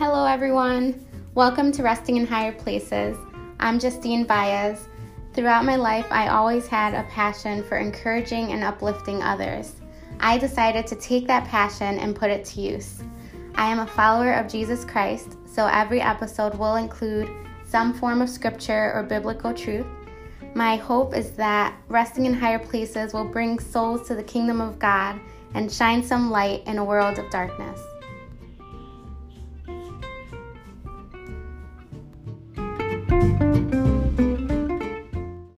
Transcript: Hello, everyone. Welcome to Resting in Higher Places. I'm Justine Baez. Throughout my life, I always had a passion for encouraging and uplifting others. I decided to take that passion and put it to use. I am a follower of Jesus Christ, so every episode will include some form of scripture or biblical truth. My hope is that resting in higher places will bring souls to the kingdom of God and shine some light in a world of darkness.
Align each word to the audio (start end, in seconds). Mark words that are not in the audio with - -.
Hello, 0.00 0.24
everyone. 0.24 1.04
Welcome 1.34 1.72
to 1.72 1.82
Resting 1.82 2.16
in 2.16 2.26
Higher 2.26 2.52
Places. 2.52 3.18
I'm 3.58 3.78
Justine 3.78 4.24
Baez. 4.24 4.88
Throughout 5.34 5.66
my 5.66 5.76
life, 5.76 6.06
I 6.10 6.28
always 6.28 6.66
had 6.66 6.94
a 6.94 7.06
passion 7.10 7.62
for 7.62 7.76
encouraging 7.76 8.52
and 8.52 8.64
uplifting 8.64 9.22
others. 9.22 9.74
I 10.18 10.38
decided 10.38 10.86
to 10.86 10.94
take 10.94 11.26
that 11.26 11.46
passion 11.48 11.98
and 11.98 12.16
put 12.16 12.30
it 12.30 12.46
to 12.46 12.62
use. 12.62 13.02
I 13.56 13.70
am 13.70 13.80
a 13.80 13.86
follower 13.86 14.32
of 14.32 14.50
Jesus 14.50 14.86
Christ, 14.86 15.36
so 15.44 15.66
every 15.66 16.00
episode 16.00 16.54
will 16.54 16.76
include 16.76 17.28
some 17.66 17.92
form 17.92 18.22
of 18.22 18.30
scripture 18.30 18.94
or 18.94 19.02
biblical 19.02 19.52
truth. 19.52 19.84
My 20.54 20.76
hope 20.76 21.14
is 21.14 21.32
that 21.32 21.76
resting 21.88 22.24
in 22.24 22.32
higher 22.32 22.58
places 22.58 23.12
will 23.12 23.26
bring 23.26 23.58
souls 23.58 24.08
to 24.08 24.14
the 24.14 24.22
kingdom 24.22 24.62
of 24.62 24.78
God 24.78 25.20
and 25.52 25.70
shine 25.70 26.02
some 26.02 26.30
light 26.30 26.66
in 26.66 26.78
a 26.78 26.84
world 26.86 27.18
of 27.18 27.28
darkness. 27.28 27.78